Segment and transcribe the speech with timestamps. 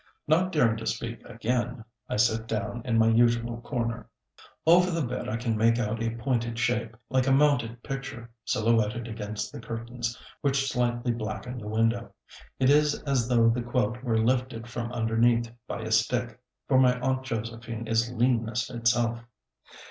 [0.27, 4.09] Not daring to speak again, I sit down in my usual corner.
[4.65, 9.07] Over the bed I can make out a pointed shape, like a mounted picture, silhouetted
[9.07, 12.13] against the curtains, which slightly blacken the window.
[12.59, 16.99] It is as though the quilt were lifted from underneath by a stick, for my
[16.99, 19.19] Aunt Josephine is leanness itself.